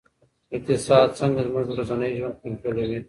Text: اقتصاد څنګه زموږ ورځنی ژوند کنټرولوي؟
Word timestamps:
اقتصاد 0.55 1.09
څنګه 1.19 1.39
زموږ 1.47 1.65
ورځنی 1.73 2.11
ژوند 2.19 2.35
کنټرولوي؟ 2.41 2.99